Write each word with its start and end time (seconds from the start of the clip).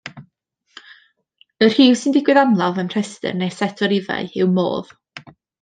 Y 1.65 1.67
rhif 1.67 2.01
sy'n 2.01 2.15
digwydd 2.17 2.41
amlaf 2.45 2.81
mewn 2.81 2.91
rhestr 2.97 3.39
neu 3.43 3.55
set 3.59 3.85
o 3.89 3.93
rifau 3.95 4.35
yw 4.43 4.53
modd. 4.59 4.95